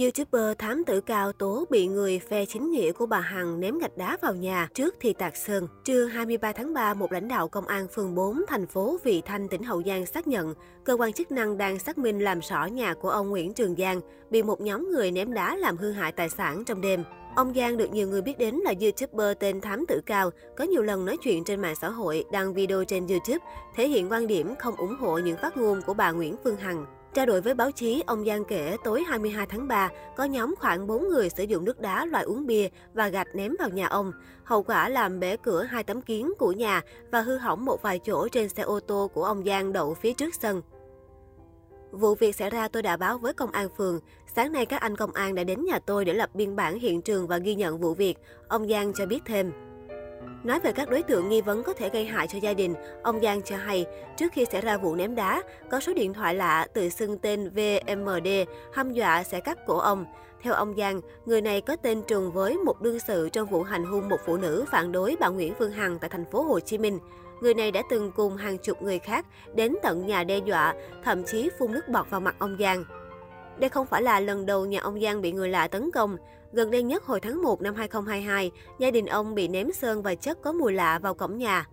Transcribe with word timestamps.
YouTuber 0.00 0.58
thám 0.58 0.84
tử 0.84 1.00
cao 1.00 1.32
tố 1.32 1.64
bị 1.70 1.86
người 1.86 2.18
phe 2.18 2.46
chính 2.46 2.70
nghĩa 2.70 2.92
của 2.92 3.06
bà 3.06 3.20
Hằng 3.20 3.60
ném 3.60 3.78
gạch 3.78 3.96
đá 3.96 4.16
vào 4.22 4.34
nhà 4.34 4.68
trước 4.74 4.94
thì 5.00 5.12
tạc 5.12 5.36
sơn. 5.36 5.68
Trưa 5.84 6.04
23 6.04 6.52
tháng 6.52 6.74
3, 6.74 6.94
một 6.94 7.12
lãnh 7.12 7.28
đạo 7.28 7.48
công 7.48 7.66
an 7.66 7.86
phường 7.88 8.14
4, 8.14 8.42
thành 8.48 8.66
phố 8.66 8.98
Vị 9.04 9.22
Thanh, 9.24 9.48
tỉnh 9.48 9.62
Hậu 9.62 9.82
Giang 9.86 10.06
xác 10.06 10.26
nhận, 10.26 10.54
cơ 10.84 10.96
quan 10.98 11.12
chức 11.12 11.32
năng 11.32 11.58
đang 11.58 11.78
xác 11.78 11.98
minh 11.98 12.20
làm 12.20 12.40
rõ 12.40 12.66
nhà 12.66 12.94
của 12.94 13.10
ông 13.10 13.30
Nguyễn 13.30 13.54
Trường 13.54 13.76
Giang 13.76 14.00
bị 14.30 14.42
một 14.42 14.60
nhóm 14.60 14.90
người 14.90 15.10
ném 15.10 15.34
đá 15.34 15.56
làm 15.56 15.76
hư 15.76 15.90
hại 15.90 16.12
tài 16.12 16.28
sản 16.28 16.64
trong 16.64 16.80
đêm. 16.80 17.04
Ông 17.36 17.54
Giang 17.54 17.76
được 17.76 17.92
nhiều 17.92 18.08
người 18.08 18.22
biết 18.22 18.38
đến 18.38 18.54
là 18.54 18.74
YouTuber 18.80 19.36
tên 19.40 19.60
Thám 19.60 19.86
Tử 19.88 20.00
Cao, 20.06 20.30
có 20.56 20.64
nhiều 20.64 20.82
lần 20.82 21.04
nói 21.04 21.16
chuyện 21.22 21.44
trên 21.44 21.60
mạng 21.60 21.76
xã 21.80 21.90
hội, 21.90 22.24
đăng 22.32 22.54
video 22.54 22.84
trên 22.84 23.06
YouTube, 23.06 23.44
thể 23.76 23.88
hiện 23.88 24.12
quan 24.12 24.26
điểm 24.26 24.54
không 24.58 24.76
ủng 24.76 24.96
hộ 25.00 25.18
những 25.18 25.36
phát 25.36 25.56
ngôn 25.56 25.80
của 25.86 25.94
bà 25.94 26.10
Nguyễn 26.10 26.36
Phương 26.44 26.56
Hằng. 26.56 27.01
Trao 27.14 27.26
đổi 27.26 27.40
với 27.40 27.54
báo 27.54 27.70
chí, 27.70 28.02
ông 28.06 28.24
Giang 28.24 28.44
kể 28.44 28.76
tối 28.84 29.02
22 29.08 29.46
tháng 29.46 29.68
3, 29.68 29.90
có 30.16 30.24
nhóm 30.24 30.54
khoảng 30.58 30.86
4 30.86 31.08
người 31.08 31.30
sử 31.30 31.44
dụng 31.44 31.64
nước 31.64 31.80
đá 31.80 32.04
loại 32.04 32.24
uống 32.24 32.46
bia 32.46 32.68
và 32.94 33.08
gạch 33.08 33.34
ném 33.34 33.54
vào 33.58 33.68
nhà 33.68 33.86
ông. 33.86 34.12
Hậu 34.44 34.62
quả 34.62 34.88
làm 34.88 35.20
bể 35.20 35.36
cửa 35.36 35.62
hai 35.62 35.84
tấm 35.84 36.02
kiến 36.02 36.32
của 36.38 36.52
nhà 36.52 36.82
và 37.10 37.20
hư 37.20 37.36
hỏng 37.36 37.64
một 37.64 37.82
vài 37.82 37.98
chỗ 37.98 38.28
trên 38.28 38.48
xe 38.48 38.62
ô 38.62 38.80
tô 38.80 39.10
của 39.14 39.24
ông 39.24 39.44
Giang 39.44 39.72
đậu 39.72 39.94
phía 39.94 40.12
trước 40.12 40.34
sân. 40.40 40.62
Vụ 41.90 42.14
việc 42.14 42.36
xảy 42.36 42.50
ra 42.50 42.68
tôi 42.68 42.82
đã 42.82 42.96
báo 42.96 43.18
với 43.18 43.32
công 43.32 43.50
an 43.50 43.68
phường. 43.76 44.00
Sáng 44.36 44.52
nay 44.52 44.66
các 44.66 44.80
anh 44.80 44.96
công 44.96 45.12
an 45.12 45.34
đã 45.34 45.44
đến 45.44 45.64
nhà 45.64 45.78
tôi 45.78 46.04
để 46.04 46.14
lập 46.14 46.30
biên 46.34 46.56
bản 46.56 46.78
hiện 46.78 47.02
trường 47.02 47.26
và 47.26 47.38
ghi 47.38 47.54
nhận 47.54 47.78
vụ 47.78 47.94
việc. 47.94 48.18
Ông 48.48 48.68
Giang 48.68 48.92
cho 48.92 49.06
biết 49.06 49.22
thêm. 49.24 49.52
Nói 50.44 50.60
về 50.60 50.72
các 50.72 50.90
đối 50.90 51.02
tượng 51.02 51.28
nghi 51.28 51.40
vấn 51.40 51.62
có 51.62 51.72
thể 51.72 51.88
gây 51.88 52.04
hại 52.04 52.26
cho 52.28 52.38
gia 52.38 52.54
đình, 52.54 52.74
ông 53.02 53.20
Giang 53.22 53.42
cho 53.42 53.56
hay, 53.56 53.86
trước 54.16 54.32
khi 54.32 54.44
xảy 54.44 54.60
ra 54.60 54.76
vụ 54.76 54.94
ném 54.94 55.14
đá, 55.14 55.42
có 55.70 55.80
số 55.80 55.94
điện 55.94 56.14
thoại 56.14 56.34
lạ 56.34 56.66
tự 56.74 56.88
xưng 56.88 57.18
tên 57.18 57.50
VMD 57.50 58.28
hăm 58.72 58.92
dọa 58.92 59.22
sẽ 59.22 59.40
cắt 59.40 59.58
cổ 59.66 59.78
ông. 59.78 60.06
Theo 60.42 60.54
ông 60.54 60.74
Giang, 60.76 61.00
người 61.26 61.40
này 61.40 61.60
có 61.60 61.76
tên 61.76 62.02
trùng 62.02 62.32
với 62.32 62.56
một 62.56 62.82
đương 62.82 62.98
sự 63.00 63.28
trong 63.28 63.46
vụ 63.48 63.62
hành 63.62 63.84
hung 63.84 64.08
một 64.08 64.20
phụ 64.26 64.36
nữ 64.36 64.64
phản 64.70 64.92
đối 64.92 65.16
bà 65.20 65.28
Nguyễn 65.28 65.54
Phương 65.58 65.72
Hằng 65.72 65.98
tại 65.98 66.10
thành 66.10 66.24
phố 66.24 66.42
Hồ 66.42 66.60
Chí 66.60 66.78
Minh. 66.78 66.98
Người 67.40 67.54
này 67.54 67.72
đã 67.72 67.82
từng 67.90 68.12
cùng 68.12 68.36
hàng 68.36 68.58
chục 68.58 68.82
người 68.82 68.98
khác 68.98 69.26
đến 69.54 69.74
tận 69.82 70.06
nhà 70.06 70.24
đe 70.24 70.38
dọa, 70.38 70.74
thậm 71.04 71.24
chí 71.24 71.50
phun 71.58 71.72
nước 71.72 71.88
bọt 71.88 72.10
vào 72.10 72.20
mặt 72.20 72.36
ông 72.38 72.56
Giang. 72.60 72.84
Đây 73.58 73.70
không 73.70 73.86
phải 73.86 74.02
là 74.02 74.20
lần 74.20 74.46
đầu 74.46 74.66
nhà 74.66 74.80
ông 74.80 75.00
Giang 75.00 75.22
bị 75.22 75.32
người 75.32 75.48
lạ 75.48 75.68
tấn 75.68 75.90
công. 75.90 76.16
Gần 76.52 76.70
đây 76.70 76.82
nhất 76.82 77.04
hồi 77.04 77.20
tháng 77.20 77.42
1 77.42 77.62
năm 77.62 77.74
2022, 77.74 78.50
gia 78.78 78.90
đình 78.90 79.06
ông 79.06 79.34
bị 79.34 79.48
ném 79.48 79.72
sơn 79.72 80.02
và 80.02 80.14
chất 80.14 80.42
có 80.42 80.52
mùi 80.52 80.72
lạ 80.72 80.98
vào 80.98 81.14
cổng 81.14 81.38
nhà. 81.38 81.66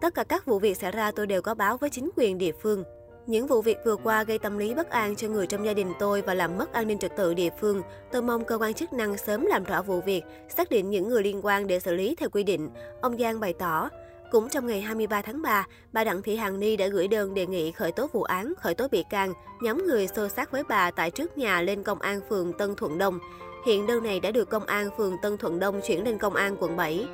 Tất 0.00 0.14
cả 0.14 0.24
các 0.24 0.46
vụ 0.46 0.58
việc 0.58 0.76
xảy 0.76 0.90
ra 0.92 1.10
tôi 1.10 1.26
đều 1.26 1.42
có 1.42 1.54
báo 1.54 1.76
với 1.76 1.90
chính 1.90 2.10
quyền 2.16 2.38
địa 2.38 2.52
phương. 2.62 2.84
Những 3.26 3.46
vụ 3.46 3.62
việc 3.62 3.78
vừa 3.84 3.96
qua 3.96 4.24
gây 4.24 4.38
tâm 4.38 4.58
lý 4.58 4.74
bất 4.74 4.90
an 4.90 5.16
cho 5.16 5.28
người 5.28 5.46
trong 5.46 5.66
gia 5.66 5.74
đình 5.74 5.92
tôi 5.98 6.22
và 6.22 6.34
làm 6.34 6.58
mất 6.58 6.72
an 6.72 6.88
ninh 6.88 6.98
trật 6.98 7.16
tự 7.16 7.34
địa 7.34 7.50
phương. 7.60 7.82
Tôi 8.12 8.22
mong 8.22 8.44
cơ 8.44 8.58
quan 8.58 8.74
chức 8.74 8.92
năng 8.92 9.16
sớm 9.16 9.46
làm 9.46 9.64
rõ 9.64 9.82
vụ 9.82 10.00
việc, 10.00 10.22
xác 10.56 10.70
định 10.70 10.90
những 10.90 11.08
người 11.08 11.22
liên 11.22 11.40
quan 11.42 11.66
để 11.66 11.80
xử 11.80 11.94
lý 11.94 12.14
theo 12.14 12.30
quy 12.30 12.42
định. 12.42 12.70
Ông 13.00 13.18
Giang 13.18 13.40
bày 13.40 13.52
tỏ, 13.52 13.88
cũng 14.30 14.48
trong 14.48 14.66
ngày 14.66 14.80
23 14.80 15.22
tháng 15.22 15.42
3, 15.42 15.66
bà 15.92 16.04
Đặng 16.04 16.22
Thị 16.22 16.36
Hằng 16.36 16.60
Ni 16.60 16.76
đã 16.76 16.86
gửi 16.86 17.08
đơn 17.08 17.34
đề 17.34 17.46
nghị 17.46 17.72
khởi 17.72 17.92
tố 17.92 18.06
vụ 18.12 18.22
án, 18.22 18.52
khởi 18.60 18.74
tố 18.74 18.88
bị 18.88 19.04
can, 19.10 19.32
nhóm 19.62 19.86
người 19.86 20.08
xô 20.08 20.28
xát 20.28 20.50
với 20.50 20.62
bà 20.68 20.90
tại 20.90 21.10
trước 21.10 21.38
nhà 21.38 21.60
lên 21.60 21.82
công 21.82 22.00
an 22.00 22.20
phường 22.28 22.52
Tân 22.52 22.74
Thuận 22.74 22.98
Đông. 22.98 23.18
Hiện 23.66 23.86
đơn 23.86 24.02
này 24.02 24.20
đã 24.20 24.30
được 24.30 24.50
công 24.50 24.66
an 24.66 24.90
phường 24.96 25.18
Tân 25.22 25.38
Thuận 25.38 25.58
Đông 25.58 25.80
chuyển 25.86 26.04
lên 26.04 26.18
công 26.18 26.34
an 26.34 26.56
quận 26.60 26.76
7. 26.76 27.06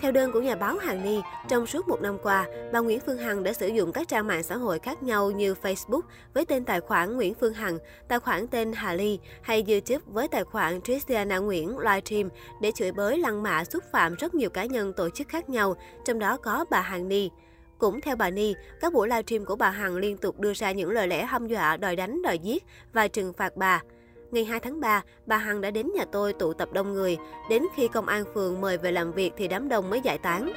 Theo 0.00 0.12
đơn 0.12 0.32
của 0.32 0.40
nhà 0.40 0.54
báo 0.54 0.76
Hằng 0.76 1.04
Ni, 1.04 1.20
trong 1.48 1.66
suốt 1.66 1.88
một 1.88 2.00
năm 2.02 2.18
qua, 2.22 2.46
bà 2.72 2.80
Nguyễn 2.80 3.00
Phương 3.06 3.18
Hằng 3.18 3.42
đã 3.42 3.52
sử 3.52 3.68
dụng 3.68 3.92
các 3.92 4.08
trang 4.08 4.26
mạng 4.26 4.42
xã 4.42 4.56
hội 4.56 4.78
khác 4.78 5.02
nhau 5.02 5.30
như 5.30 5.54
Facebook 5.62 6.00
với 6.34 6.44
tên 6.46 6.64
tài 6.64 6.80
khoản 6.80 7.16
Nguyễn 7.16 7.34
Phương 7.34 7.54
Hằng, 7.54 7.78
tài 8.08 8.18
khoản 8.18 8.48
tên 8.48 8.72
Hà 8.72 8.94
Ly 8.94 9.18
hay 9.42 9.64
YouTube 9.68 10.04
với 10.06 10.28
tài 10.28 10.44
khoản 10.44 10.80
Tristiana 10.80 11.38
Nguyễn 11.38 11.78
livestream 11.78 12.28
để 12.60 12.72
chửi 12.74 12.92
bới 12.92 13.18
lăng 13.18 13.42
mạ 13.42 13.64
xúc 13.64 13.84
phạm 13.92 14.14
rất 14.14 14.34
nhiều 14.34 14.50
cá 14.50 14.64
nhân 14.64 14.92
tổ 14.92 15.10
chức 15.10 15.28
khác 15.28 15.48
nhau, 15.48 15.76
trong 16.04 16.18
đó 16.18 16.36
có 16.36 16.64
bà 16.70 16.80
Hằng 16.80 17.08
Ni. 17.08 17.30
Cũng 17.78 18.00
theo 18.00 18.16
bà 18.16 18.30
Ni, 18.30 18.54
các 18.80 18.92
buổi 18.92 19.08
livestream 19.08 19.44
của 19.44 19.56
bà 19.56 19.70
Hằng 19.70 19.96
liên 19.96 20.16
tục 20.16 20.40
đưa 20.40 20.54
ra 20.54 20.72
những 20.72 20.90
lời 20.90 21.08
lẽ 21.08 21.24
hăm 21.24 21.46
dọa, 21.46 21.76
đòi 21.76 21.96
đánh, 21.96 22.22
đòi 22.22 22.38
giết 22.38 22.64
và 22.92 23.08
trừng 23.08 23.32
phạt 23.32 23.56
bà. 23.56 23.82
Ngày 24.36 24.44
2 24.44 24.60
tháng 24.60 24.80
3, 24.80 25.02
bà 25.26 25.36
Hằng 25.36 25.60
đã 25.60 25.70
đến 25.70 25.90
nhà 25.94 26.04
tôi 26.12 26.32
tụ 26.32 26.52
tập 26.52 26.68
đông 26.72 26.92
người. 26.92 27.18
Đến 27.50 27.62
khi 27.76 27.88
công 27.88 28.06
an 28.06 28.24
phường 28.34 28.60
mời 28.60 28.78
về 28.78 28.92
làm 28.92 29.12
việc 29.12 29.32
thì 29.36 29.48
đám 29.48 29.68
đông 29.68 29.90
mới 29.90 30.00
giải 30.00 30.18
tán. 30.18 30.52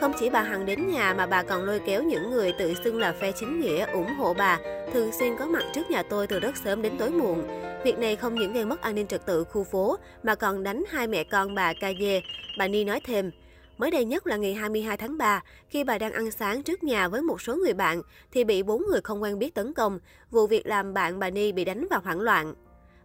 Không 0.00 0.12
chỉ 0.20 0.30
bà 0.30 0.42
Hằng 0.42 0.66
đến 0.66 0.88
nhà 0.88 1.14
mà 1.14 1.26
bà 1.26 1.42
còn 1.42 1.64
lôi 1.64 1.80
kéo 1.86 2.02
những 2.02 2.30
người 2.30 2.52
tự 2.58 2.74
xưng 2.84 2.98
là 2.98 3.12
phe 3.12 3.32
chính 3.32 3.60
nghĩa 3.60 3.86
ủng 3.86 4.14
hộ 4.18 4.34
bà, 4.34 4.58
thường 4.92 5.12
xuyên 5.12 5.36
có 5.38 5.46
mặt 5.46 5.62
trước 5.74 5.90
nhà 5.90 6.02
tôi 6.02 6.26
từ 6.26 6.40
rất 6.40 6.56
sớm 6.64 6.82
đến 6.82 6.92
tối 6.98 7.10
muộn. 7.10 7.42
Việc 7.84 7.98
này 7.98 8.16
không 8.16 8.34
những 8.34 8.52
gây 8.52 8.64
mất 8.64 8.80
an 8.80 8.94
ninh 8.94 9.06
trật 9.06 9.26
tự 9.26 9.44
khu 9.44 9.64
phố 9.64 9.96
mà 10.22 10.34
còn 10.34 10.62
đánh 10.62 10.84
hai 10.88 11.06
mẹ 11.06 11.24
con 11.24 11.54
bà 11.54 11.72
Ca 11.80 11.92
Dê. 12.00 12.22
Bà 12.58 12.68
Ni 12.68 12.84
nói 12.84 13.00
thêm, 13.04 13.30
Mới 13.78 13.90
đây 13.90 14.04
nhất 14.04 14.26
là 14.26 14.36
ngày 14.36 14.54
22 14.54 14.96
tháng 14.96 15.18
3, 15.18 15.42
khi 15.68 15.84
bà 15.84 15.98
đang 15.98 16.12
ăn 16.12 16.30
sáng 16.30 16.62
trước 16.62 16.82
nhà 16.82 17.08
với 17.08 17.22
một 17.22 17.42
số 17.42 17.56
người 17.56 17.74
bạn, 17.74 18.02
thì 18.32 18.44
bị 18.44 18.62
bốn 18.62 18.82
người 18.90 19.00
không 19.00 19.22
quen 19.22 19.38
biết 19.38 19.54
tấn 19.54 19.74
công. 19.74 19.98
Vụ 20.30 20.46
việc 20.46 20.66
làm 20.66 20.94
bạn 20.94 21.18
bà 21.18 21.30
Ni 21.30 21.52
bị 21.52 21.64
đánh 21.64 21.86
vào 21.90 22.00
hoảng 22.04 22.20
loạn. 22.20 22.54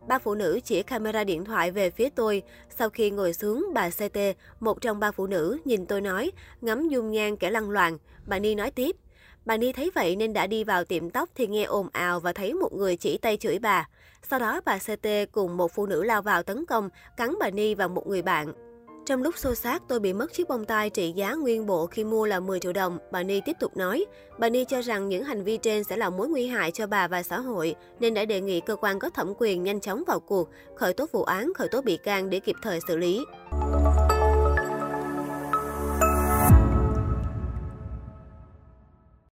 Ba 0.08 0.20
phụ 0.20 0.36
nữ 0.36 0.60
chỉ 0.64 0.84
camera 0.84 1.24
điện 1.24 1.46
thoại 1.46 1.72
về 1.72 1.90
phía 1.90 2.10
tôi. 2.10 2.44
Sau 2.78 2.90
khi 2.90 3.12
ngồi 3.12 3.34
xuống, 3.34 3.68
bà 3.74 3.90
CT, 3.90 4.18
một 4.60 4.82
trong 4.82 5.00
ba 5.00 5.12
phụ 5.12 5.28
nữ, 5.28 5.58
nhìn 5.66 5.86
tôi 5.86 6.02
nói, 6.02 6.32
ngắm 6.62 6.90
dung 6.90 7.12
nhan 7.12 7.36
kẻ 7.36 7.50
lăng 7.50 7.70
loạn. 7.70 7.98
Bà 8.26 8.40
Ni 8.40 8.56
nói 8.56 8.72
tiếp. 8.72 8.96
Bà 9.46 9.58
Ni 9.58 9.72
thấy 9.72 9.92
vậy 9.96 10.16
nên 10.16 10.34
đã 10.34 10.48
đi 10.48 10.64
vào 10.64 10.86
tiệm 10.86 11.10
tóc 11.10 11.30
thì 11.36 11.48
nghe 11.48 11.64
ồn 11.64 11.88
ào 11.92 12.20
và 12.20 12.34
thấy 12.34 12.54
một 12.54 12.74
người 12.74 12.98
chỉ 12.98 13.18
tay 13.18 13.38
chửi 13.38 13.60
bà. 13.60 13.90
Sau 14.30 14.40
đó 14.40 14.62
bà 14.66 14.78
CT 14.78 15.08
cùng 15.32 15.58
một 15.58 15.72
phụ 15.72 15.86
nữ 15.86 16.04
lao 16.04 16.22
vào 16.22 16.44
tấn 16.44 16.66
công, 16.66 16.90
cắn 17.18 17.36
bà 17.40 17.50
Ni 17.50 17.76
và 17.76 17.88
một 17.88 18.08
người 18.08 18.22
bạn. 18.22 18.67
Trong 19.08 19.24
lúc 19.24 19.38
xô 19.38 19.56
xát, 19.56 19.82
tôi 19.88 20.00
bị 20.00 20.14
mất 20.14 20.34
chiếc 20.34 20.48
bông 20.48 20.66
tai 20.66 20.90
trị 20.90 21.12
giá 21.12 21.34
nguyên 21.34 21.66
bộ 21.66 21.88
khi 21.88 22.04
mua 22.04 22.26
là 22.26 22.40
10 22.40 22.60
triệu 22.60 22.74
đồng. 22.74 22.98
Bà 23.12 23.24
Ni 23.24 23.42
tiếp 23.46 23.56
tục 23.60 23.78
nói, 23.78 24.06
bà 24.38 24.50
Ni 24.50 24.66
cho 24.66 24.82
rằng 24.82 25.10
những 25.10 25.24
hành 25.24 25.44
vi 25.44 25.58
trên 25.58 25.84
sẽ 25.84 25.98
là 25.98 26.10
mối 26.10 26.28
nguy 26.28 26.48
hại 26.48 26.72
cho 26.72 26.88
bà 26.88 27.08
và 27.08 27.24
xã 27.24 27.40
hội, 27.40 27.76
nên 28.00 28.14
đã 28.14 28.26
đề 28.26 28.42
nghị 28.42 28.62
cơ 28.62 28.76
quan 28.76 29.00
có 29.00 29.10
thẩm 29.10 29.34
quyền 29.38 29.64
nhanh 29.64 29.80
chóng 29.80 30.04
vào 30.08 30.20
cuộc, 30.20 30.50
khởi 30.76 30.94
tố 30.94 31.06
vụ 31.12 31.24
án, 31.24 31.52
khởi 31.56 31.68
tố 31.68 31.82
bị 31.82 31.98
can 31.98 32.30
để 32.30 32.40
kịp 32.40 32.56
thời 32.62 32.80
xử 32.88 32.98
lý. 32.98 33.26